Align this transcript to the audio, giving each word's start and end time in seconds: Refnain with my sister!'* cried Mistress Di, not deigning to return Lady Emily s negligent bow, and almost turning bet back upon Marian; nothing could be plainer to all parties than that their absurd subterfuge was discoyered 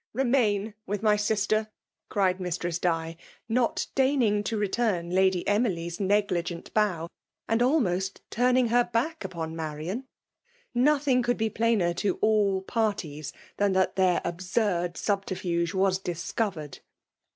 Refnain 0.13 0.73
with 0.87 1.03
my 1.03 1.15
sister!'* 1.15 1.67
cried 2.09 2.39
Mistress 2.39 2.79
Di, 2.79 3.17
not 3.47 3.85
deigning 3.93 4.43
to 4.45 4.57
return 4.57 5.11
Lady 5.11 5.47
Emily 5.47 5.85
s 5.85 5.99
negligent 5.99 6.73
bow, 6.73 7.07
and 7.47 7.61
almost 7.61 8.23
turning 8.31 8.69
bet 8.69 8.91
back 8.91 9.23
upon 9.23 9.55
Marian; 9.55 10.05
nothing 10.73 11.21
could 11.21 11.37
be 11.37 11.51
plainer 11.51 11.93
to 11.93 12.15
all 12.19 12.63
parties 12.63 13.31
than 13.57 13.73
that 13.73 13.95
their 13.95 14.21
absurd 14.25 14.97
subterfuge 14.97 15.75
was 15.75 15.99
discoyered 15.99 16.79